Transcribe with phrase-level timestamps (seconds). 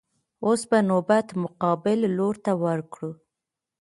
[0.45, 3.11] اوس به نوبت مقابل لور ته ورکړو.